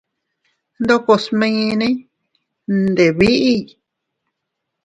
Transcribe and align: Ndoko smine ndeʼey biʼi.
Ndoko 0.81 1.11
smine 1.23 1.87
ndeʼey 2.87 3.13
biʼi. 3.19 3.55